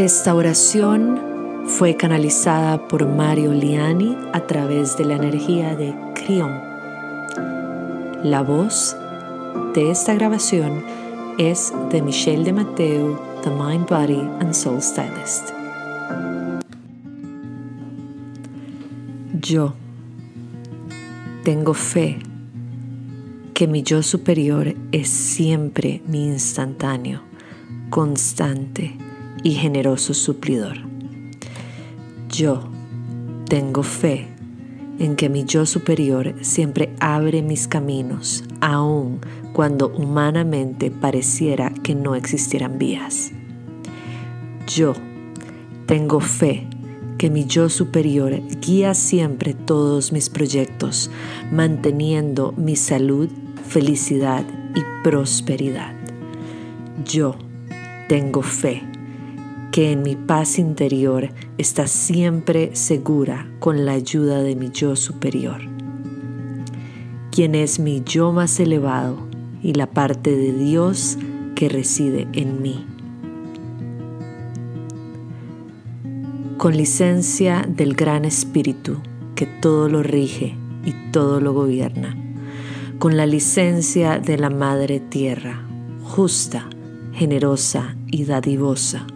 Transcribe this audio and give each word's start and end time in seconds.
Esta 0.00 0.34
oración 0.34 1.20
fue 1.66 1.94
canalizada 1.94 2.88
por 2.88 3.06
Mario 3.06 3.52
Liani 3.52 4.16
a 4.32 4.46
través 4.46 4.96
de 4.96 5.04
la 5.04 5.16
energía 5.16 5.76
de 5.76 5.94
Crión. 6.14 6.58
La 8.24 8.40
voz 8.40 8.96
de 9.74 9.90
esta 9.90 10.14
grabación 10.14 10.82
es 11.36 11.74
de 11.90 12.00
Michelle 12.00 12.44
de 12.44 12.52
Mateo, 12.54 13.20
The 13.42 13.50
Mind, 13.50 13.86
Body 13.90 14.22
and 14.40 14.54
Soul 14.54 14.80
Stylist. 14.80 15.50
Yo 19.38 19.74
tengo 21.44 21.74
fe 21.74 22.20
que 23.52 23.66
mi 23.66 23.82
yo 23.82 24.02
superior 24.02 24.74
es 24.92 25.10
siempre 25.10 26.00
mi 26.06 26.26
instantáneo, 26.26 27.20
constante 27.90 28.96
y 29.42 29.52
generoso 29.52 30.14
suplidor. 30.14 30.78
Yo 32.28 32.68
tengo 33.48 33.82
fe 33.82 34.28
en 34.98 35.16
que 35.16 35.28
mi 35.28 35.44
yo 35.44 35.66
superior 35.66 36.34
siempre 36.42 36.94
abre 37.00 37.42
mis 37.42 37.66
caminos, 37.66 38.44
aun 38.60 39.20
cuando 39.52 39.88
humanamente 39.88 40.90
pareciera 40.90 41.70
que 41.82 41.94
no 41.94 42.14
existieran 42.14 42.78
vías. 42.78 43.32
Yo 44.66 44.92
tengo 45.86 46.20
fe 46.20 46.68
que 47.18 47.30
mi 47.30 47.44
yo 47.44 47.68
superior 47.68 48.40
guía 48.60 48.94
siempre 48.94 49.54
todos 49.54 50.12
mis 50.12 50.30
proyectos, 50.30 51.10
manteniendo 51.50 52.52
mi 52.56 52.76
salud, 52.76 53.28
felicidad 53.66 54.44
y 54.74 54.80
prosperidad. 55.02 55.94
Yo 57.04 57.34
tengo 58.08 58.42
fe 58.42 58.89
que 59.72 59.92
en 59.92 60.02
mi 60.02 60.16
paz 60.16 60.58
interior 60.58 61.28
está 61.56 61.86
siempre 61.86 62.74
segura 62.74 63.46
con 63.60 63.84
la 63.84 63.92
ayuda 63.92 64.42
de 64.42 64.56
mi 64.56 64.70
yo 64.70 64.96
superior, 64.96 65.60
quien 67.30 67.54
es 67.54 67.78
mi 67.78 68.02
yo 68.04 68.32
más 68.32 68.58
elevado 68.58 69.16
y 69.62 69.74
la 69.74 69.86
parte 69.86 70.34
de 70.34 70.52
Dios 70.52 71.18
que 71.54 71.68
reside 71.68 72.26
en 72.32 72.60
mí. 72.62 72.84
Con 76.56 76.76
licencia 76.76 77.64
del 77.68 77.94
Gran 77.94 78.24
Espíritu 78.24 78.98
que 79.36 79.46
todo 79.46 79.88
lo 79.88 80.02
rige 80.02 80.56
y 80.84 80.92
todo 81.12 81.40
lo 81.40 81.54
gobierna, 81.54 82.16
con 82.98 83.16
la 83.16 83.24
licencia 83.24 84.18
de 84.18 84.36
la 84.36 84.50
Madre 84.50 85.00
Tierra, 85.00 85.62
justa, 86.02 86.68
generosa 87.12 87.96
y 88.08 88.24
dadivosa, 88.24 89.06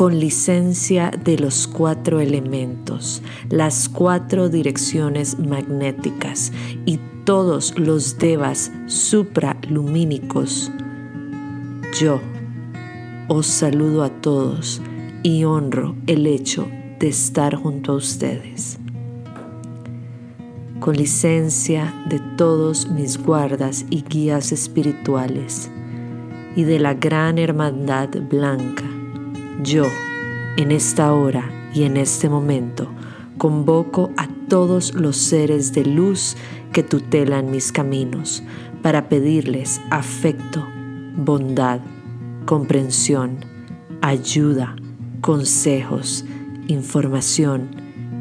con 0.00 0.18
licencia 0.18 1.10
de 1.10 1.36
los 1.36 1.66
cuatro 1.68 2.20
elementos, 2.20 3.20
las 3.50 3.86
cuatro 3.86 4.48
direcciones 4.48 5.38
magnéticas 5.38 6.52
y 6.86 6.98
todos 7.24 7.78
los 7.78 8.16
devas 8.16 8.72
supralumínicos. 8.86 10.72
Yo 12.00 12.18
os 13.28 13.46
saludo 13.46 14.02
a 14.02 14.08
todos 14.08 14.80
y 15.22 15.44
honro 15.44 15.94
el 16.06 16.26
hecho 16.26 16.66
de 16.98 17.08
estar 17.08 17.54
junto 17.54 17.92
a 17.92 17.96
ustedes. 17.96 18.78
Con 20.80 20.96
licencia 20.96 21.92
de 22.08 22.20
todos 22.38 22.88
mis 22.88 23.22
guardas 23.22 23.84
y 23.90 24.00
guías 24.00 24.50
espirituales 24.50 25.70
y 26.56 26.62
de 26.62 26.78
la 26.78 26.94
gran 26.94 27.36
hermandad 27.36 28.08
blanca, 28.30 28.84
yo, 29.62 29.86
en 30.56 30.70
esta 30.72 31.12
hora 31.12 31.50
y 31.74 31.84
en 31.84 31.96
este 31.96 32.28
momento, 32.28 32.88
convoco 33.38 34.10
a 34.16 34.28
todos 34.48 34.94
los 34.94 35.16
seres 35.16 35.72
de 35.72 35.84
luz 35.84 36.36
que 36.72 36.82
tutelan 36.82 37.50
mis 37.50 37.72
caminos 37.72 38.42
para 38.82 39.08
pedirles 39.08 39.80
afecto, 39.90 40.66
bondad, 41.16 41.80
comprensión, 42.46 43.38
ayuda, 44.00 44.76
consejos, 45.20 46.24
información, 46.68 47.70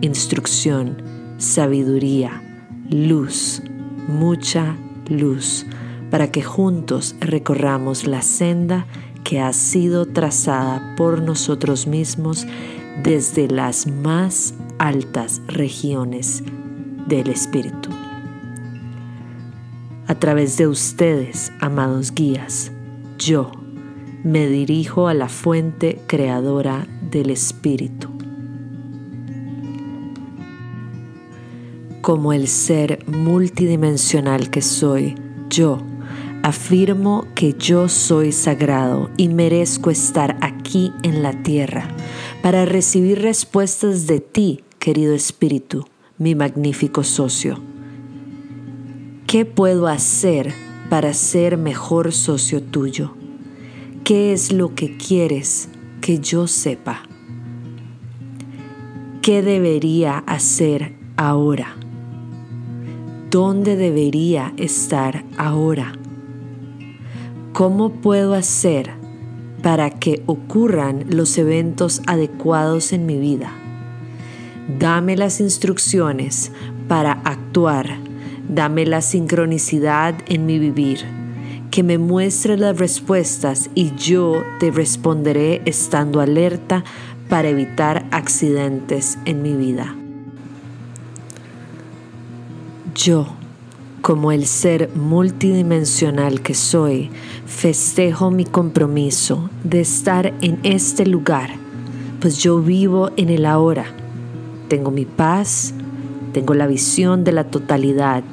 instrucción, 0.01 1.01
sabiduría, 1.37 2.41
luz, 2.89 3.61
mucha 4.07 4.75
luz, 5.09 5.65
para 6.09 6.31
que 6.31 6.41
juntos 6.41 7.15
recorramos 7.19 8.07
la 8.07 8.21
senda 8.21 8.87
que 9.29 9.39
ha 9.39 9.53
sido 9.53 10.07
trazada 10.07 10.95
por 10.97 11.21
nosotros 11.21 11.85
mismos 11.85 12.47
desde 13.03 13.47
las 13.47 13.85
más 13.85 14.55
altas 14.79 15.43
regiones 15.45 16.43
del 17.07 17.29
Espíritu. 17.29 17.91
A 20.07 20.15
través 20.15 20.57
de 20.57 20.65
ustedes, 20.65 21.51
amados 21.59 22.11
guías, 22.11 22.71
yo 23.19 23.51
me 24.23 24.47
dirijo 24.47 25.07
a 25.07 25.13
la 25.13 25.29
fuente 25.29 26.01
creadora 26.07 26.87
del 27.11 27.29
Espíritu. 27.29 28.09
Como 32.01 32.33
el 32.33 32.47
ser 32.47 33.05
multidimensional 33.07 34.49
que 34.49 34.63
soy, 34.63 35.13
yo 35.51 35.83
Afirmo 36.49 37.27
que 37.35 37.53
yo 37.53 37.87
soy 37.87 38.31
sagrado 38.31 39.11
y 39.17 39.27
merezco 39.29 39.91
estar 39.91 40.35
aquí 40.41 40.91
en 41.03 41.21
la 41.21 41.43
tierra 41.43 41.87
para 42.41 42.65
recibir 42.65 43.21
respuestas 43.21 44.07
de 44.07 44.19
ti, 44.19 44.63
querido 44.79 45.13
Espíritu, 45.13 45.85
mi 46.17 46.33
magnífico 46.33 47.03
socio. 47.03 47.61
¿Qué 49.27 49.45
puedo 49.45 49.85
hacer 49.85 50.51
para 50.89 51.13
ser 51.13 51.55
mejor 51.55 52.13
socio 52.13 52.63
tuyo? 52.63 53.13
¿Qué 54.03 54.33
es 54.33 54.51
lo 54.51 54.73
que 54.73 54.97
quieres 54.97 55.69
que 56.01 56.17
yo 56.17 56.47
sepa? 56.47 57.03
¿Qué 59.21 59.43
debería 59.43 60.17
hacer 60.17 60.95
ahora? 61.15 61.77
¿Dónde 63.29 63.75
debería 63.75 64.51
estar 64.57 65.23
ahora? 65.37 65.98
¿Cómo 67.59 67.89
puedo 67.89 68.35
hacer 68.35 68.89
para 69.61 69.89
que 69.89 70.23
ocurran 70.27 71.03
los 71.09 71.37
eventos 71.37 72.01
adecuados 72.07 72.93
en 72.93 73.05
mi 73.05 73.19
vida? 73.19 73.51
Dame 74.79 75.17
las 75.17 75.41
instrucciones 75.41 76.53
para 76.87 77.11
actuar. 77.25 77.97
Dame 78.47 78.85
la 78.85 79.01
sincronicidad 79.01 80.15
en 80.29 80.45
mi 80.45 80.57
vivir. 80.57 81.01
Que 81.69 81.83
me 81.83 81.97
muestre 81.97 82.55
las 82.55 82.77
respuestas 82.77 83.69
y 83.75 83.93
yo 83.93 84.41
te 84.61 84.71
responderé 84.71 85.61
estando 85.65 86.21
alerta 86.21 86.85
para 87.27 87.49
evitar 87.49 88.07
accidentes 88.11 89.17
en 89.25 89.41
mi 89.41 89.53
vida. 89.53 89.97
Yo 92.95 93.27
como 94.01 94.31
el 94.31 94.47
ser 94.47 94.89
multidimensional 94.95 96.41
que 96.41 96.53
soy, 96.53 97.11
festejo 97.49 98.29
mi 98.29 98.45
compromiso 98.45 99.49
de 99.63 99.81
estar 99.81 100.33
en 100.39 100.59
este 100.63 101.05
lugar, 101.05 101.49
pues 102.21 102.37
yo 102.37 102.61
vivo 102.61 103.09
en 103.17 103.29
el 103.29 103.45
ahora. 103.45 103.85
Tengo 104.69 104.91
mi 104.91 105.05
paz, 105.05 105.73
tengo 106.31 106.53
la 106.53 106.67
visión 106.67 107.23
de 107.23 107.31
la 107.31 107.45
totalidad 107.45 108.23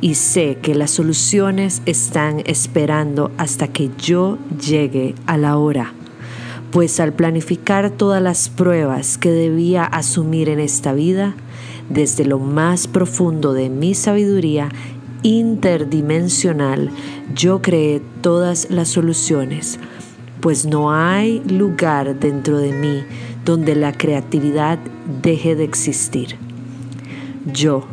y 0.00 0.16
sé 0.16 0.58
que 0.60 0.74
las 0.74 0.90
soluciones 0.90 1.82
están 1.86 2.42
esperando 2.46 3.30
hasta 3.38 3.68
que 3.68 3.90
yo 3.96 4.38
llegue 4.60 5.14
a 5.26 5.38
la 5.38 5.56
hora. 5.56 5.94
Pues 6.72 7.00
al 7.00 7.12
planificar 7.12 7.90
todas 7.90 8.20
las 8.20 8.48
pruebas 8.50 9.18
que 9.18 9.30
debía 9.30 9.84
asumir 9.84 10.48
en 10.48 10.58
esta 10.58 10.92
vida, 10.92 11.34
desde 11.88 12.24
lo 12.24 12.38
más 12.38 12.86
profundo 12.86 13.54
de 13.54 13.70
mi 13.70 13.94
sabiduría 13.94 14.68
interdimensional, 15.22 16.90
yo 17.34 17.62
creé 17.62 18.02
todas 18.20 18.70
las 18.70 18.88
soluciones, 18.88 19.78
pues 20.40 20.66
no 20.66 20.92
hay 20.92 21.40
lugar 21.40 22.18
dentro 22.18 22.58
de 22.58 22.72
mí 22.72 23.02
donde 23.44 23.74
la 23.74 23.92
creatividad 23.92 24.78
deje 25.22 25.56
de 25.56 25.64
existir. 25.64 26.36
Yo, 27.52 27.84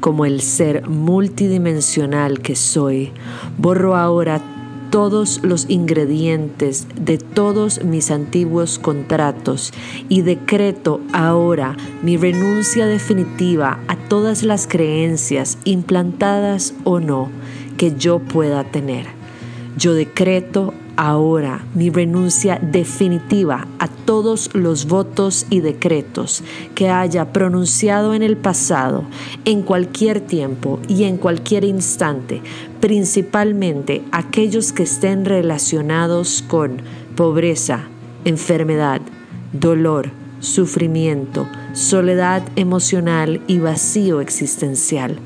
como 0.00 0.24
el 0.24 0.40
ser 0.40 0.88
multidimensional 0.88 2.40
que 2.40 2.56
soy, 2.56 3.12
borro 3.58 3.96
ahora 3.96 4.40
todos 4.90 5.40
los 5.42 5.68
ingredientes 5.68 6.86
de 6.94 7.18
todos 7.18 7.84
mis 7.84 8.10
antiguos 8.10 8.78
contratos 8.78 9.72
y 10.08 10.22
decreto 10.22 11.00
ahora 11.12 11.76
mi 12.02 12.16
renuncia 12.16 12.86
definitiva 12.86 13.80
a 13.88 13.96
todas 13.96 14.42
las 14.42 14.66
creencias 14.66 15.58
implantadas 15.64 16.74
o 16.84 17.00
no 17.00 17.30
que 17.76 17.94
yo 17.96 18.18
pueda 18.18 18.64
tener. 18.64 19.19
Yo 19.76 19.94
decreto 19.94 20.74
ahora 20.96 21.64
mi 21.74 21.88
renuncia 21.88 22.58
definitiva 22.60 23.66
a 23.78 23.88
todos 23.88 24.50
los 24.54 24.86
votos 24.86 25.46
y 25.48 25.60
decretos 25.60 26.42
que 26.74 26.90
haya 26.90 27.32
pronunciado 27.32 28.12
en 28.12 28.22
el 28.22 28.36
pasado, 28.36 29.04
en 29.44 29.62
cualquier 29.62 30.20
tiempo 30.20 30.80
y 30.88 31.04
en 31.04 31.16
cualquier 31.16 31.64
instante, 31.64 32.42
principalmente 32.80 34.02
aquellos 34.12 34.72
que 34.72 34.82
estén 34.82 35.24
relacionados 35.24 36.44
con 36.46 36.82
pobreza, 37.16 37.84
enfermedad, 38.24 39.00
dolor, 39.52 40.10
sufrimiento, 40.40 41.46
soledad 41.72 42.42
emocional 42.56 43.40
y 43.46 43.58
vacío 43.58 44.20
existencial. 44.20 45.18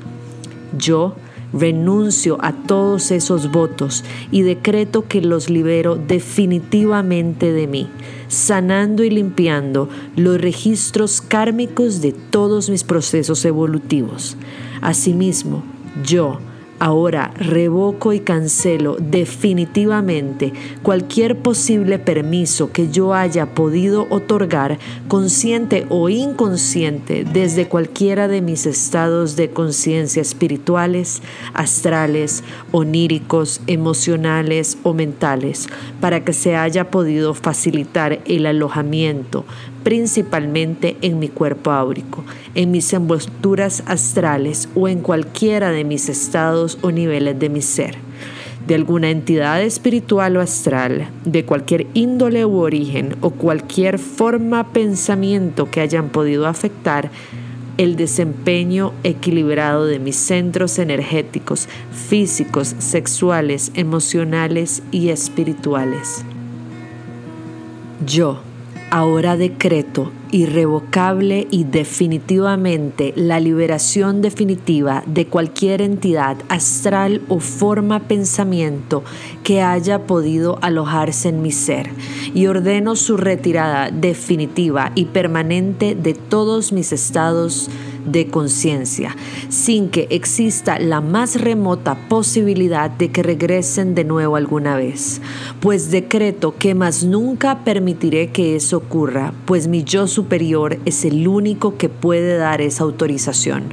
Yo 0.77 1.15
renuncio 1.53 2.37
a 2.41 2.53
todos 2.53 3.11
esos 3.11 3.51
votos 3.51 4.03
y 4.31 4.41
decreto 4.41 5.07
que 5.07 5.21
los 5.21 5.49
libero 5.49 5.95
definitivamente 5.95 7.51
de 7.51 7.67
mí, 7.67 7.87
sanando 8.27 9.03
y 9.03 9.09
limpiando 9.09 9.89
los 10.15 10.39
registros 10.39 11.21
kármicos 11.21 12.01
de 12.01 12.11
todos 12.11 12.69
mis 12.69 12.83
procesos 12.83 13.45
evolutivos. 13.45 14.37
Asimismo, 14.81 15.63
yo, 16.03 16.39
Ahora 16.77 17.31
revoco 17.37 18.11
y 18.11 18.19
cancelo 18.19 18.97
definitivamente 18.99 20.51
cualquier 20.83 21.37
posible 21.37 21.99
permiso 21.99 22.71
que 22.73 22.89
yo 22.89 23.13
haya 23.13 23.45
podido 23.55 24.07
otorgar, 24.09 24.77
consciente 25.07 25.85
o 25.87 26.09
inconsciente, 26.09 27.23
desde 27.23 27.69
cualquiera 27.69 28.27
de 28.27 28.41
mis 28.41 28.65
estados 28.65 29.37
de 29.37 29.51
conciencia 29.51 30.21
espirituales, 30.21 31.21
astrales, 31.53 32.43
oníricos, 32.73 33.61
emocionales 33.67 34.77
o 34.83 34.93
mentales, 34.93 35.69
para 36.01 36.25
que 36.25 36.33
se 36.33 36.57
haya 36.57 36.91
podido 36.91 37.33
facilitar 37.33 38.19
el 38.25 38.45
alojamiento, 38.45 39.45
principalmente 39.85 40.97
en 41.01 41.19
mi 41.19 41.29
cuerpo 41.29 41.69
áurico, 41.69 42.25
en 42.55 42.71
mis 42.71 42.91
envolturas 42.91 43.83
astrales 43.85 44.67
o 44.73 44.87
en 44.87 44.99
cualquiera 44.99 45.69
de 45.69 45.83
mis 45.83 46.09
estados 46.09 46.79
o 46.81 46.89
niveles 46.89 47.37
de 47.37 47.49
mi 47.49 47.61
ser 47.61 47.95
de 48.65 48.73
alguna 48.73 49.11
entidad 49.11 49.61
espiritual 49.61 50.37
o 50.37 50.41
astral, 50.41 51.07
de 51.23 51.45
cualquier 51.45 51.85
índole 51.93 52.45
u 52.45 52.57
origen 52.57 53.15
o 53.21 53.29
cualquier 53.29 53.99
forma 53.99 54.71
pensamiento 54.73 55.69
que 55.69 55.81
hayan 55.81 56.09
podido 56.09 56.47
afectar 56.47 57.11
el 57.77 57.95
desempeño 57.95 58.93
equilibrado 59.03 59.85
de 59.85 59.99
mis 59.99 60.15
centros 60.15 60.79
energéticos, 60.79 61.67
físicos, 61.91 62.73
sexuales, 62.79 63.71
emocionales 63.75 64.81
y 64.91 65.09
espirituales. 65.09 66.23
Yo, 68.05 68.41
Ahora 68.95 69.35
decreto 69.35 70.09
irrevocable 70.31 71.47
y 71.51 71.65
definitivamente 71.65 73.11
la 73.17 73.41
liberación 73.41 74.21
definitiva 74.21 75.03
de 75.05 75.27
cualquier 75.27 75.81
entidad 75.81 76.37
astral 76.47 77.21
o 77.27 77.41
forma 77.41 78.07
pensamiento 78.07 79.03
que 79.43 79.61
haya 79.61 80.07
podido 80.07 80.59
alojarse 80.61 81.27
en 81.27 81.41
mi 81.41 81.51
ser. 81.51 81.89
Y 82.33 82.47
ordeno 82.47 82.95
su 82.95 83.17
retirada 83.17 83.91
definitiva 83.91 84.93
y 84.95 85.07
permanente 85.07 85.93
de 85.93 86.13
todos 86.13 86.71
mis 86.71 86.93
estados 86.93 87.69
de 88.05 88.27
conciencia, 88.27 89.15
sin 89.49 89.89
que 89.89 90.07
exista 90.09 90.79
la 90.79 91.01
más 91.01 91.41
remota 91.41 91.95
posibilidad 92.07 92.89
de 92.89 93.11
que 93.11 93.23
regresen 93.23 93.95
de 93.95 94.03
nuevo 94.03 94.35
alguna 94.35 94.75
vez. 94.75 95.21
Pues 95.59 95.91
decreto 95.91 96.55
que 96.57 96.75
más 96.75 97.03
nunca 97.03 97.63
permitiré 97.63 98.31
que 98.31 98.55
eso 98.55 98.77
ocurra, 98.77 99.33
pues 99.45 99.67
mi 99.67 99.83
yo 99.83 100.07
superior 100.07 100.77
es 100.85 101.05
el 101.05 101.27
único 101.27 101.77
que 101.77 101.89
puede 101.89 102.37
dar 102.37 102.61
esa 102.61 102.83
autorización. 102.83 103.63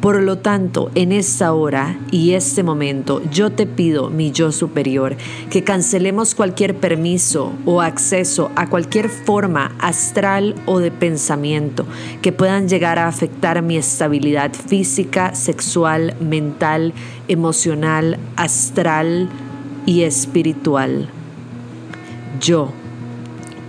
Por 0.00 0.22
lo 0.22 0.38
tanto, 0.38 0.90
en 0.94 1.12
esta 1.12 1.52
hora 1.52 1.98
y 2.10 2.32
este 2.32 2.62
momento, 2.62 3.22
yo 3.30 3.50
te 3.50 3.66
pido, 3.66 4.10
mi 4.10 4.30
yo 4.32 4.52
superior, 4.52 5.16
que 5.50 5.64
cancelemos 5.64 6.34
cualquier 6.34 6.76
permiso 6.76 7.52
o 7.64 7.80
acceso 7.80 8.50
a 8.56 8.68
cualquier 8.68 9.08
forma 9.08 9.72
astral 9.78 10.54
o 10.66 10.78
de 10.78 10.90
pensamiento 10.90 11.86
que 12.22 12.32
puedan 12.32 12.68
llegar 12.68 12.98
a 12.98 13.08
afectar 13.08 13.62
mi 13.62 13.77
estabilidad 13.78 14.52
física, 14.52 15.34
sexual, 15.34 16.14
mental, 16.20 16.92
emocional, 17.28 18.18
astral 18.36 19.28
y 19.86 20.02
espiritual. 20.02 21.08
Yo 22.40 22.70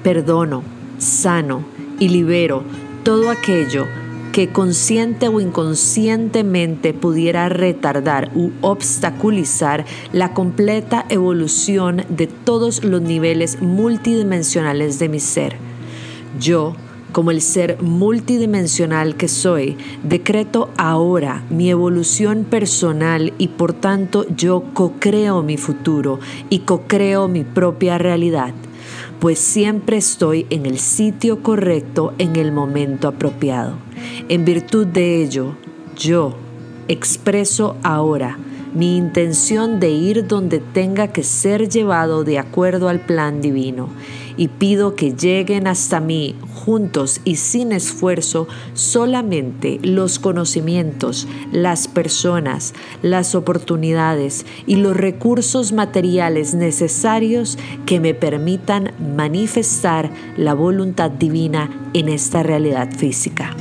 perdono, 0.03 0.63
sano 0.97 1.63
y 1.99 2.09
libero 2.09 2.63
todo 3.03 3.29
aquello 3.29 3.85
que 4.31 4.49
consciente 4.49 5.27
o 5.27 5.39
inconscientemente 5.39 6.93
pudiera 6.93 7.49
retardar 7.49 8.31
u 8.35 8.51
obstaculizar 8.61 9.85
la 10.13 10.33
completa 10.33 11.05
evolución 11.09 12.03
de 12.09 12.27
todos 12.27 12.83
los 12.83 13.01
niveles 13.01 13.61
multidimensionales 13.61 14.99
de 14.99 15.09
mi 15.09 15.19
ser. 15.19 15.55
Yo 16.39 16.75
como 17.11 17.31
el 17.31 17.41
ser 17.41 17.81
multidimensional 17.81 19.15
que 19.15 19.27
soy, 19.27 19.77
decreto 20.03 20.69
ahora 20.77 21.43
mi 21.49 21.69
evolución 21.69 22.43
personal 22.43 23.33
y 23.37 23.49
por 23.49 23.73
tanto 23.73 24.25
yo 24.35 24.63
co-creo 24.73 25.41
mi 25.43 25.57
futuro 25.57 26.19
y 26.49 26.59
co-creo 26.59 27.27
mi 27.27 27.43
propia 27.43 27.97
realidad, 27.97 28.53
pues 29.19 29.39
siempre 29.39 29.97
estoy 29.97 30.45
en 30.49 30.65
el 30.65 30.79
sitio 30.79 31.41
correcto 31.43 32.13
en 32.17 32.35
el 32.35 32.51
momento 32.51 33.07
apropiado. 33.07 33.73
En 34.29 34.45
virtud 34.45 34.87
de 34.87 35.21
ello, 35.21 35.55
yo 35.97 36.35
expreso 36.87 37.75
ahora 37.83 38.37
mi 38.73 38.97
intención 38.97 39.79
de 39.79 39.89
ir 39.89 40.27
donde 40.27 40.59
tenga 40.59 41.07
que 41.07 41.23
ser 41.23 41.69
llevado 41.69 42.23
de 42.23 42.37
acuerdo 42.37 42.87
al 42.87 42.99
plan 42.99 43.41
divino 43.41 43.89
y 44.39 44.47
pido 44.47 44.95
que 44.95 45.11
lleguen 45.11 45.67
hasta 45.67 45.99
mí 45.99 46.33
juntos 46.53 47.19
y 47.25 47.35
sin 47.35 47.73
esfuerzo 47.73 48.47
solamente 48.73 49.79
los 49.83 50.17
conocimientos, 50.17 51.27
las 51.51 51.89
personas, 51.89 52.73
las 53.01 53.35
oportunidades 53.35 54.45
y 54.65 54.77
los 54.77 54.95
recursos 54.95 55.73
materiales 55.73 56.55
necesarios 56.55 57.57
que 57.85 57.99
me 57.99 58.13
permitan 58.13 58.93
manifestar 59.13 60.09
la 60.37 60.53
voluntad 60.53 61.11
divina 61.11 61.89
en 61.93 62.07
esta 62.07 62.41
realidad 62.41 62.95
física. 62.95 63.57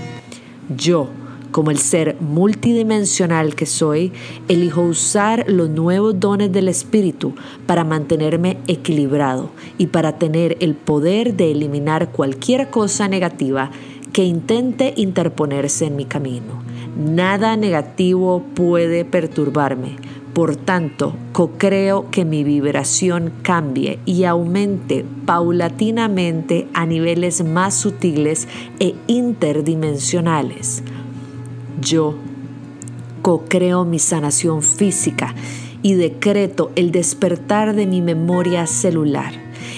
Yo, 0.68 1.10
como 1.50 1.70
el 1.70 1.78
ser 1.78 2.16
multidimensional 2.20 3.54
que 3.54 3.66
soy, 3.66 4.12
elijo 4.48 4.82
usar 4.82 5.44
los 5.48 5.70
nuevos 5.70 6.18
dones 6.20 6.52
del 6.52 6.68
Espíritu 6.68 7.34
para 7.66 7.84
mantenerme 7.84 8.58
equilibrado 8.66 9.50
y 9.78 9.88
para 9.88 10.18
tener 10.18 10.56
el 10.60 10.74
poder 10.74 11.34
de 11.34 11.50
eliminar 11.52 12.10
cualquier 12.10 12.70
cosa 12.70 13.08
negativa 13.08 13.70
que 14.12 14.24
intente 14.24 14.94
interponerse 14.96 15.86
en 15.86 15.96
mi 15.96 16.04
camino. 16.04 16.62
Nada 16.96 17.56
negativo 17.56 18.42
puede 18.54 19.04
perturbarme. 19.04 19.96
Por 20.34 20.56
tanto, 20.56 21.14
co-creo 21.32 22.10
que 22.10 22.24
mi 22.24 22.44
vibración 22.44 23.32
cambie 23.42 23.98
y 24.04 24.24
aumente 24.24 25.04
paulatinamente 25.26 26.68
a 26.74 26.86
niveles 26.86 27.44
más 27.44 27.74
sutiles 27.74 28.46
e 28.78 28.94
interdimensionales. 29.08 30.82
Yo 31.80 32.14
co-creo 33.22 33.84
mi 33.84 33.98
sanación 33.98 34.62
física 34.62 35.34
y 35.82 35.94
decreto 35.94 36.72
el 36.74 36.90
despertar 36.90 37.74
de 37.74 37.86
mi 37.86 38.02
memoria 38.02 38.66
celular. 38.66 39.32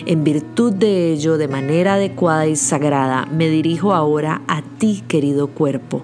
En 0.06 0.24
virtud 0.24 0.72
de 0.72 1.12
ello, 1.12 1.36
de 1.36 1.48
manera 1.48 1.94
adecuada 1.94 2.46
y 2.46 2.56
sagrada, 2.56 3.26
me 3.26 3.50
dirijo 3.50 3.92
ahora 3.92 4.42
a 4.48 4.62
ti, 4.62 5.04
querido 5.08 5.48
cuerpo. 5.48 6.02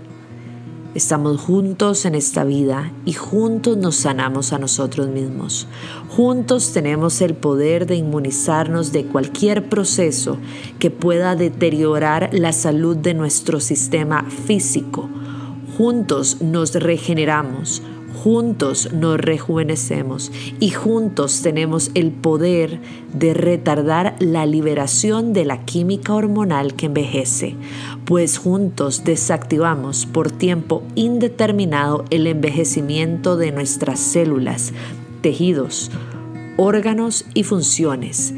Estamos 0.95 1.41
juntos 1.41 2.05
en 2.05 2.15
esta 2.15 2.45
vida 2.45 2.91
y 3.05 3.13
juntos 3.13 3.77
nos 3.77 3.97
sanamos 3.97 4.53
a 4.53 4.59
nosotros 4.59 5.09
mismos. 5.09 5.67
Juntos 6.09 6.73
tenemos 6.73 7.21
el 7.21 7.35
poder 7.35 7.87
de 7.87 7.97
inmunizarnos 7.97 8.93
de 8.93 9.05
cualquier 9.05 9.69
proceso 9.69 10.39
que 10.79 10.91
pueda 10.91 11.37
deteriorar 11.37 12.31
la 12.33 12.53
salud 12.53 12.97
de 12.97 13.15
nuestro 13.15 13.61
sistema 13.61 14.25
físico 14.25 15.11
Juntos 15.77 16.41
nos 16.41 16.73
regeneramos, 16.75 17.83
juntos 18.25 18.95
nos 18.95 19.21
rejuvenecemos 19.21 20.33
y 20.59 20.71
juntos 20.71 21.43
tenemos 21.43 21.91
el 21.93 22.13
poder 22.13 22.81
de 23.13 23.35
retardar 23.35 24.17
la 24.19 24.47
liberación 24.47 25.35
de 25.35 25.45
la 25.45 25.67
química 25.67 26.15
hormonal 26.15 26.73
que 26.73 26.87
envejece, 26.87 27.57
pues 28.07 28.39
juntos 28.39 29.05
desactivamos 29.05 30.07
por 30.07 30.31
tiempo 30.31 30.83
indeterminado 30.95 32.07
el 32.09 32.27
envejecimiento 32.27 33.37
de 33.37 33.53
nuestras 33.53 34.01
células, 34.01 34.73
tejidos, 35.21 35.91
órganos 36.57 37.27
y 37.35 37.43
funciones 37.43 38.33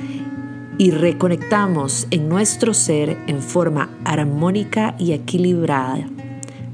y 0.76 0.90
reconectamos 0.90 2.08
en 2.10 2.28
nuestro 2.28 2.74
ser 2.74 3.16
en 3.28 3.40
forma 3.42 3.90
armónica 4.04 4.96
y 4.98 5.12
equilibrada 5.12 6.08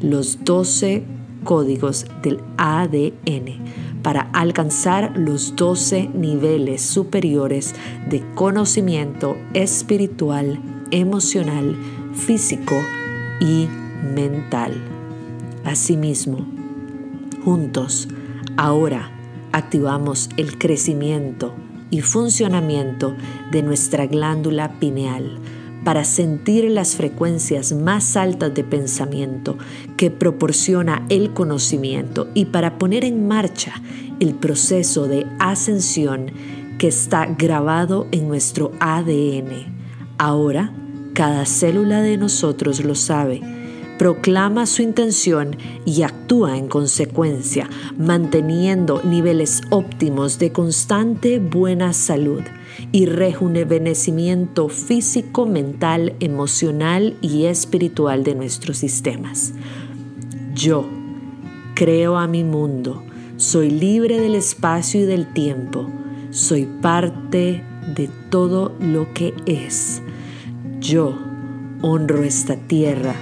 los 0.04 0.44
12 0.44 1.02
códigos 1.44 2.06
del 2.22 2.40
ADN 2.58 4.02
para 4.02 4.28
alcanzar 4.32 5.16
los 5.16 5.56
12 5.56 6.10
niveles 6.14 6.82
superiores 6.82 7.74
de 8.08 8.22
conocimiento 8.34 9.38
espiritual, 9.54 10.60
emocional, 10.90 11.76
físico 12.12 12.74
y 13.40 13.66
mental. 14.14 14.74
Asimismo, 15.64 16.46
juntos, 17.44 18.08
ahora 18.58 19.10
activamos 19.52 20.28
el 20.36 20.58
crecimiento 20.58 21.54
y 21.90 22.02
funcionamiento 22.02 23.14
de 23.50 23.62
nuestra 23.62 24.06
glándula 24.06 24.78
pineal 24.80 25.38
para 25.84 26.04
sentir 26.04 26.64
las 26.70 26.96
frecuencias 26.96 27.72
más 27.72 28.16
altas 28.16 28.54
de 28.54 28.64
pensamiento 28.64 29.58
que 29.96 30.10
proporciona 30.10 31.04
el 31.10 31.32
conocimiento 31.32 32.28
y 32.34 32.46
para 32.46 32.78
poner 32.78 33.04
en 33.04 33.28
marcha 33.28 33.74
el 34.20 34.34
proceso 34.34 35.06
de 35.06 35.26
ascensión 35.38 36.32
que 36.78 36.88
está 36.88 37.26
grabado 37.26 38.08
en 38.10 38.26
nuestro 38.28 38.72
ADN. 38.80 39.74
Ahora, 40.18 40.72
cada 41.12 41.44
célula 41.46 42.00
de 42.00 42.16
nosotros 42.16 42.84
lo 42.84 42.94
sabe 42.94 43.42
proclama 43.98 44.66
su 44.66 44.82
intención 44.82 45.56
y 45.84 46.02
actúa 46.02 46.58
en 46.58 46.68
consecuencia, 46.68 47.68
manteniendo 47.96 49.00
niveles 49.04 49.62
óptimos 49.70 50.38
de 50.38 50.50
constante 50.50 51.38
buena 51.38 51.92
salud 51.92 52.42
y 52.92 53.06
rejuvenecimiento 53.06 54.68
físico, 54.68 55.46
mental, 55.46 56.14
emocional 56.20 57.16
y 57.20 57.44
espiritual 57.44 58.24
de 58.24 58.34
nuestros 58.34 58.78
sistemas. 58.78 59.54
Yo 60.54 60.86
creo 61.74 62.16
a 62.16 62.26
mi 62.26 62.44
mundo, 62.44 63.02
soy 63.36 63.70
libre 63.70 64.20
del 64.20 64.34
espacio 64.34 65.00
y 65.00 65.04
del 65.04 65.32
tiempo, 65.32 65.88
soy 66.30 66.66
parte 66.66 67.62
de 67.94 68.08
todo 68.30 68.72
lo 68.80 69.12
que 69.12 69.34
es. 69.46 70.02
Yo 70.80 71.18
honro 71.82 72.22
esta 72.22 72.56
tierra 72.56 73.14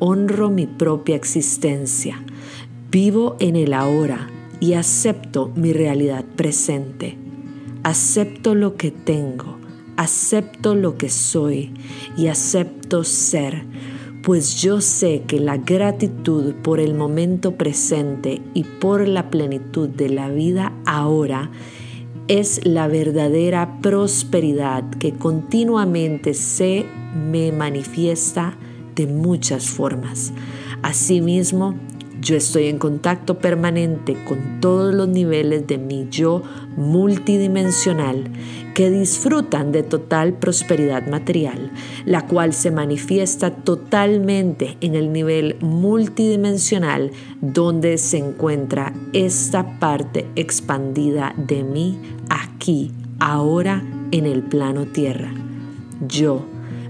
honro 0.00 0.50
mi 0.50 0.66
propia 0.66 1.14
existencia, 1.14 2.20
vivo 2.90 3.36
en 3.38 3.54
el 3.54 3.74
ahora 3.74 4.28
y 4.58 4.72
acepto 4.72 5.52
mi 5.54 5.72
realidad 5.72 6.24
presente. 6.36 7.16
Acepto 7.82 8.54
lo 8.54 8.76
que 8.76 8.90
tengo, 8.90 9.58
acepto 9.96 10.74
lo 10.74 10.98
que 10.98 11.08
soy 11.08 11.72
y 12.16 12.26
acepto 12.26 13.04
ser, 13.04 13.64
pues 14.22 14.60
yo 14.60 14.82
sé 14.82 15.22
que 15.26 15.40
la 15.40 15.56
gratitud 15.56 16.54
por 16.56 16.78
el 16.78 16.94
momento 16.94 17.56
presente 17.56 18.42
y 18.52 18.64
por 18.64 19.08
la 19.08 19.30
plenitud 19.30 19.88
de 19.88 20.10
la 20.10 20.28
vida 20.28 20.74
ahora 20.84 21.50
es 22.28 22.64
la 22.64 22.86
verdadera 22.86 23.80
prosperidad 23.80 24.88
que 24.90 25.12
continuamente 25.12 26.34
se 26.34 26.84
me 27.14 27.50
manifiesta 27.50 28.58
de 28.94 29.06
muchas 29.06 29.70
formas. 29.70 30.32
Asimismo, 30.82 31.74
yo 32.20 32.36
estoy 32.36 32.66
en 32.66 32.78
contacto 32.78 33.38
permanente 33.38 34.16
con 34.24 34.60
todos 34.60 34.94
los 34.94 35.08
niveles 35.08 35.66
de 35.66 35.78
mi 35.78 36.08
yo 36.10 36.42
multidimensional 36.76 38.24
que 38.74 38.90
disfrutan 38.90 39.72
de 39.72 39.82
total 39.82 40.34
prosperidad 40.34 41.06
material, 41.06 41.72
la 42.04 42.26
cual 42.26 42.52
se 42.52 42.70
manifiesta 42.70 43.50
totalmente 43.50 44.76
en 44.80 44.94
el 44.94 45.12
nivel 45.12 45.56
multidimensional 45.60 47.10
donde 47.40 47.98
se 47.98 48.18
encuentra 48.18 48.92
esta 49.12 49.78
parte 49.78 50.26
expandida 50.36 51.34
de 51.36 51.64
mí 51.64 51.98
aquí, 52.28 52.92
ahora 53.18 53.82
en 54.12 54.26
el 54.26 54.42
plano 54.42 54.86
tierra. 54.86 55.32
Yo 56.06 56.44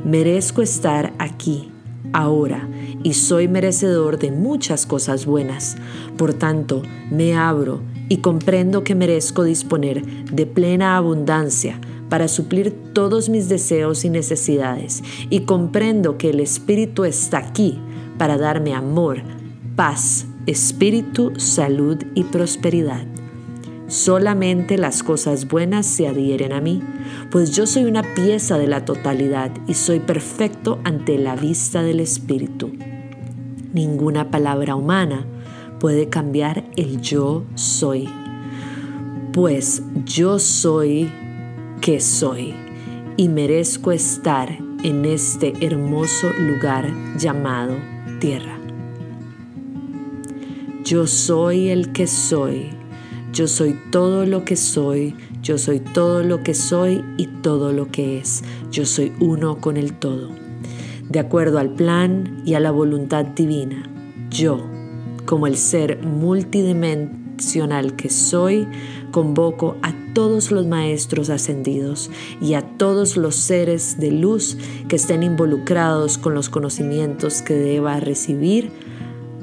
merezco 0.05 0.63
estar 0.63 1.13
aquí 1.19 1.70
ahora 2.13 2.69
y 3.03 3.15
soy 3.15 3.49
merecedor 3.49 4.19
de 4.19 4.31
muchas 4.31 4.87
cosas 4.87 5.27
buenas. 5.27 5.77
Por 6.17 6.35
tanto, 6.35 6.83
me 7.11 7.35
abro 7.35 7.81
y 8.09 8.19
comprendo 8.19 8.85
que 8.85 8.95
merezco 8.95 9.45
disponer 9.45 10.05
de 10.27 10.47
plena 10.47 10.97
abundancia 10.97 11.81
para 12.09 12.29
suplir 12.29 12.75
todos 12.93 13.29
mis 13.29 13.49
deseos 13.49 14.05
y 14.05 14.11
necesidades 14.11 15.03
y 15.31 15.41
comprendo 15.41 16.19
que 16.19 16.31
el 16.31 16.41
Espíritu 16.41 17.05
está 17.05 17.39
aquí 17.39 17.79
para 18.19 18.37
darme 18.37 18.75
amor, 18.75 19.23
paz, 19.77 20.27
espíritu, 20.47 21.33
salud 21.39 21.99
y 22.15 22.25
prosperidad. 22.25 23.07
Solamente 23.91 24.79
las 24.79 25.03
cosas 25.03 25.49
buenas 25.49 25.85
se 25.85 26.07
adhieren 26.07 26.53
a 26.53 26.61
mí, 26.61 26.81
pues 27.33 27.51
yo 27.57 27.67
soy 27.67 27.87
una 27.87 28.05
pieza 28.15 28.57
de 28.57 28.69
la 28.69 28.85
totalidad 28.85 29.51
y 29.67 29.75
soy 29.75 29.99
perfecto 29.99 30.79
ante 30.85 31.19
la 31.19 31.35
vista 31.35 31.83
del 31.83 31.99
Espíritu. 31.99 32.71
Ninguna 33.75 34.31
palabra 34.31 34.77
humana 34.77 35.27
puede 35.81 36.09
cambiar 36.09 36.63
el 36.77 37.01
yo 37.01 37.43
soy, 37.57 38.09
pues 39.33 39.83
yo 40.05 40.39
soy 40.39 41.11
que 41.81 41.99
soy 41.99 42.55
y 43.17 43.29
merezco 43.29 43.91
estar 43.91 44.57
en 44.85 45.05
este 45.05 45.53
hermoso 45.67 46.29
lugar 46.39 46.89
llamado 47.19 47.75
tierra. 48.21 48.57
Yo 50.85 51.09
soy 51.09 51.71
el 51.71 51.91
que 51.91 52.07
soy 52.07 52.80
yo 53.33 53.47
soy 53.47 53.79
todo 53.93 54.27
lo 54.27 54.45
que 54.45 54.57
soy, 54.57 55.15
yo 55.41 55.57
soy 55.57 55.79
todo 55.79 56.25
lo 56.25 56.43
que 56.43 56.53
soy 56.55 57.05
y 57.17 57.27
todo 57.27 57.73
lo 57.73 57.89
que 57.89 58.19
es. 58.19 58.43
Yo 58.73 58.85
soy 58.87 59.13
uno 59.21 59.61
con 59.61 59.77
el 59.77 59.93
todo. 59.93 60.31
De 61.09 61.21
acuerdo 61.21 61.59
al 61.59 61.71
plan 61.71 62.43
y 62.45 62.55
a 62.55 62.61
la 62.61 62.73
voluntad 62.73 63.25
divina, 63.25 63.89
yo, 64.31 64.67
como 65.27 65.47
el 65.47 65.57
ser 65.57 66.03
multidimensional 66.05 67.95
que 67.95 68.11
soy, 68.11 68.67
convoco 69.13 69.77
a 69.83 69.95
todos 70.13 70.51
los 70.51 70.67
maestros 70.67 71.31
ascendidos 71.31 72.11
y 72.41 72.55
a 72.55 72.63
todos 72.63 73.17
los 73.17 73.37
seres 73.37 74.01
de 74.01 74.11
luz 74.11 74.57
que 74.89 74.97
estén 74.97 75.23
involucrados 75.23 76.19
con 76.19 76.35
los 76.35 76.49
conocimientos 76.49 77.43
que 77.43 77.55
deba 77.55 78.01
recibir 78.01 78.73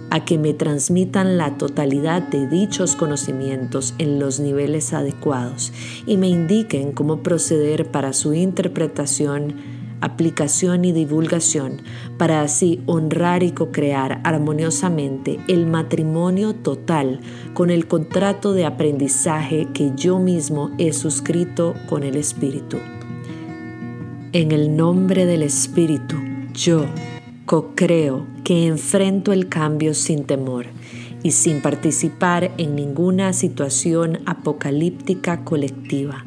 a 0.10 0.24
que 0.26 0.38
me 0.38 0.54
transmitan 0.54 1.38
la 1.38 1.58
totalidad 1.58 2.22
de 2.22 2.48
dichos 2.48 2.96
conocimientos 2.96 3.94
en 3.98 4.20
los 4.20 4.40
niveles 4.40 4.94
adecuados 4.94 5.74
y 6.06 6.18
me 6.18 6.30
indiquen 6.30 6.92
cómo 6.92 7.24
proceder 7.24 7.92
para 7.92 8.14
su 8.14 8.34
interpretación, 8.34 9.56
aplicación 10.02 10.86
y 10.86 10.92
divulgación, 10.92 11.82
para 12.18 12.42
así 12.42 12.82
honrar 12.86 13.44
y 13.44 13.52
co-crear 13.52 14.22
armoniosamente 14.24 15.40
el 15.48 15.66
matrimonio 15.66 16.54
total 16.54 17.20
con 17.54 17.70
el 17.70 17.88
contrato 17.88 18.54
de 18.54 18.66
aprendizaje 18.66 19.68
que 19.74 19.92
yo 19.96 20.20
mismo 20.20 20.72
he 20.78 20.94
suscrito 20.94 21.74
con 21.90 22.04
el 22.04 22.16
Espíritu. 22.16 22.78
En 24.34 24.52
el 24.52 24.76
nombre 24.76 25.26
del 25.26 25.42
Espíritu, 25.42 26.18
yo, 26.54 26.86
co-creo 27.48 28.28
que 28.44 28.68
enfrento 28.68 29.32
el 29.32 29.48
cambio 29.48 29.94
sin 29.94 30.26
temor 30.26 30.66
y 31.24 31.32
sin 31.32 31.62
participar 31.62 32.52
en 32.58 32.76
ninguna 32.76 33.32
situación 33.32 34.20
apocalíptica 34.26 35.46
colectiva. 35.46 36.26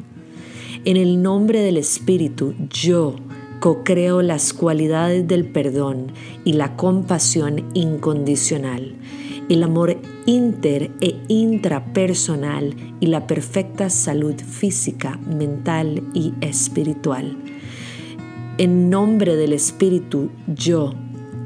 En 0.83 0.97
el 0.97 1.21
nombre 1.21 1.61
del 1.61 1.77
Espíritu, 1.77 2.55
yo 2.71 3.17
co-creo 3.59 4.23
las 4.23 4.51
cualidades 4.51 5.27
del 5.27 5.45
perdón 5.45 6.11
y 6.43 6.53
la 6.53 6.75
compasión 6.75 7.69
incondicional, 7.75 8.95
el 9.47 9.61
amor 9.61 9.97
inter 10.25 10.89
e 11.01 11.17
intrapersonal 11.27 12.75
y 12.99 13.05
la 13.05 13.27
perfecta 13.27 13.91
salud 13.91 14.37
física, 14.37 15.19
mental 15.27 16.01
y 16.15 16.33
espiritual. 16.41 17.37
En 18.57 18.89
nombre 18.89 19.35
del 19.35 19.53
Espíritu, 19.53 20.31
yo 20.47 20.95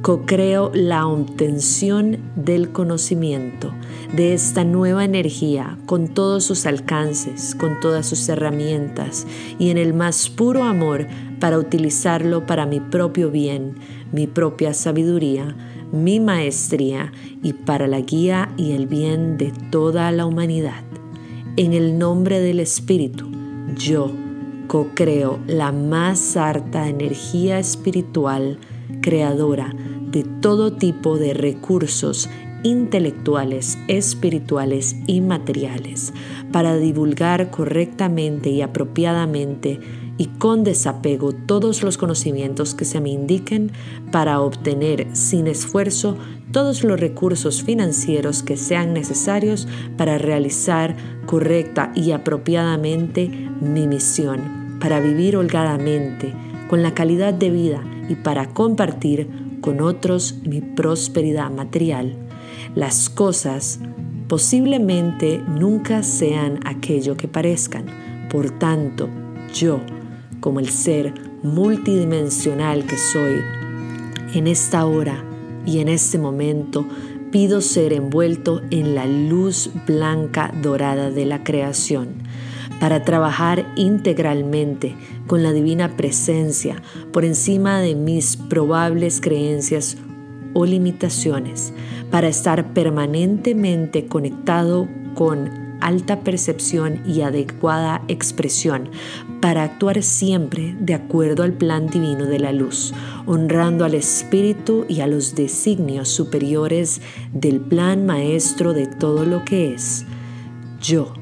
co-creo 0.05 0.69
la 0.71 1.07
obtención 1.07 2.19
del 2.35 2.71
conocimiento, 2.71 3.73
de 4.15 4.35
esta 4.35 4.63
nueva 4.63 5.03
energía, 5.03 5.79
con 5.87 6.09
todos 6.09 6.43
sus 6.43 6.67
alcances, 6.67 7.55
con 7.55 7.79
todas 7.79 8.05
sus 8.05 8.29
herramientas 8.29 9.25
y 9.57 9.71
en 9.71 9.79
el 9.79 9.95
más 9.95 10.29
puro 10.29 10.61
amor 10.61 11.07
para 11.39 11.57
utilizarlo 11.57 12.45
para 12.45 12.67
mi 12.67 12.79
propio 12.79 13.31
bien, 13.31 13.77
mi 14.11 14.27
propia 14.27 14.75
sabiduría, 14.75 15.55
mi 15.91 16.19
maestría 16.19 17.11
y 17.41 17.53
para 17.53 17.87
la 17.87 18.01
guía 18.01 18.53
y 18.57 18.73
el 18.73 18.85
bien 18.85 19.39
de 19.39 19.51
toda 19.71 20.11
la 20.11 20.27
humanidad. 20.27 20.83
En 21.57 21.73
el 21.73 21.97
nombre 21.97 22.41
del 22.41 22.59
Espíritu, 22.59 23.31
yo 23.75 24.11
co-creo 24.67 25.39
la 25.47 25.71
más 25.71 26.37
harta 26.37 26.89
energía 26.89 27.57
espiritual 27.57 28.59
creadora 29.01 29.73
de 30.15 30.23
todo 30.23 30.71
tipo 30.71 31.17
de 31.17 31.33
recursos 31.33 32.29
intelectuales, 32.63 33.77
espirituales 33.89 34.95
y 35.07 35.19
materiales 35.19 36.13
para 36.53 36.77
divulgar 36.77 37.51
correctamente 37.51 38.49
y 38.49 38.61
apropiadamente 38.61 39.81
y 40.17 40.27
con 40.27 40.63
desapego 40.63 41.33
todos 41.33 41.83
los 41.83 41.97
conocimientos 41.97 42.73
que 42.75 42.85
se 42.85 43.01
me 43.01 43.09
indiquen 43.09 43.73
para 44.09 44.39
obtener 44.39 45.13
sin 45.13 45.47
esfuerzo 45.47 46.17
todos 46.53 46.85
los 46.85 46.97
recursos 46.97 47.61
financieros 47.61 48.41
que 48.41 48.55
sean 48.55 48.93
necesarios 48.93 49.67
para 49.97 50.17
realizar 50.17 50.95
correcta 51.25 51.91
y 51.93 52.11
apropiadamente 52.11 53.29
mi 53.59 53.85
misión, 53.85 54.77
para 54.79 55.01
vivir 55.01 55.35
holgadamente, 55.35 56.33
con 56.69 56.83
la 56.83 56.93
calidad 56.93 57.33
de 57.33 57.49
vida 57.49 57.83
y 58.07 58.15
para 58.15 58.47
compartir 58.47 59.44
con 59.65 59.81
otros 59.81 60.35
mi 60.45 60.61
prosperidad 60.61 61.49
material. 61.49 62.15
Las 62.75 63.09
cosas 63.09 63.79
posiblemente 64.27 65.39
nunca 65.39 66.03
sean 66.03 66.59
aquello 66.65 67.17
que 67.17 67.27
parezcan. 67.27 67.87
Por 68.29 68.51
tanto, 68.59 69.09
yo, 69.55 69.81
como 70.39 70.59
el 70.59 70.69
ser 70.69 71.15
multidimensional 71.41 72.85
que 72.85 72.95
soy, 72.95 73.41
en 74.35 74.45
esta 74.45 74.85
hora 74.85 75.25
y 75.65 75.79
en 75.79 75.87
este 75.87 76.19
momento 76.19 76.85
pido 77.31 77.59
ser 77.59 77.91
envuelto 77.91 78.61
en 78.69 78.93
la 78.93 79.07
luz 79.07 79.71
blanca 79.87 80.53
dorada 80.61 81.09
de 81.09 81.25
la 81.25 81.43
creación 81.43 82.21
para 82.79 83.03
trabajar 83.03 83.65
integralmente 83.75 84.95
con 85.27 85.43
la 85.43 85.51
divina 85.51 85.95
presencia 85.95 86.81
por 87.11 87.25
encima 87.25 87.79
de 87.79 87.95
mis 87.95 88.37
probables 88.37 89.21
creencias 89.21 89.97
o 90.53 90.65
limitaciones, 90.65 91.73
para 92.11 92.27
estar 92.27 92.73
permanentemente 92.73 94.07
conectado 94.07 94.87
con 95.13 95.65
alta 95.81 96.21
percepción 96.21 97.01
y 97.05 97.21
adecuada 97.21 98.01
expresión 98.07 98.89
para 99.41 99.63
actuar 99.63 100.01
siempre 100.01 100.75
de 100.79 100.95
acuerdo 100.95 101.43
al 101.43 101.53
plan 101.53 101.87
divino 101.87 102.25
de 102.25 102.39
la 102.39 102.51
luz, 102.51 102.93
honrando 103.25 103.85
al 103.85 103.93
espíritu 103.93 104.85
y 104.89 105.01
a 105.01 105.07
los 105.07 105.35
designios 105.35 106.09
superiores 106.09 107.01
del 107.33 107.59
plan 107.59 108.05
maestro 108.05 108.73
de 108.73 108.87
todo 108.87 109.25
lo 109.25 109.45
que 109.45 109.73
es. 109.73 110.05
Yo 110.81 111.13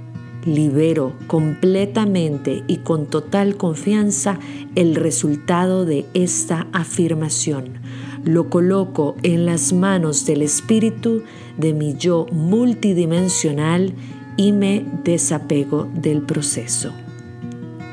libero 0.46 1.14
completamente 1.28 2.64
y 2.68 2.78
con 2.78 3.08
total 3.08 3.58
confianza 3.58 4.40
el 4.76 4.96
resultado 4.96 5.86
de 5.86 6.06
esta 6.14 6.68
afirmación. 6.74 7.80
Lo 8.24 8.50
coloco 8.50 9.16
en 9.24 9.46
las 9.46 9.74
manos 9.74 10.26
del 10.26 10.42
espíritu 10.42 11.24
de 11.58 11.74
mi 11.74 11.96
yo 11.96 12.26
multidimensional 12.32 13.94
y 14.38 14.52
me 14.52 14.86
desapego 15.04 15.90
del 15.94 16.22
proceso. 16.22 16.92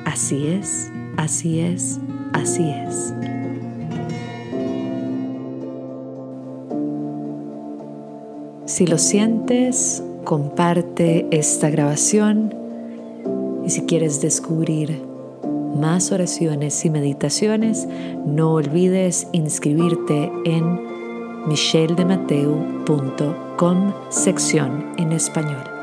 Así 0.04 0.46
es, 0.46 0.90
así 1.16 1.60
es, 1.60 1.98
así 2.32 2.70
es. 2.70 3.12
Si 8.66 8.86
lo 8.86 8.98
sientes, 8.98 10.02
comparte 10.24 11.26
esta 11.30 11.70
grabación 11.70 12.52
y 13.64 13.70
si 13.70 13.82
quieres 13.82 14.20
descubrir 14.20 15.00
más 15.74 16.10
oraciones 16.12 16.84
y 16.84 16.90
meditaciones, 16.90 17.88
no 18.26 18.52
olvides 18.54 19.28
inscribirte 19.32 20.30
en 20.44 20.80
micheldemateu.com 21.46 23.92
sección 24.10 24.92
en 24.98 25.12
español. 25.12 25.79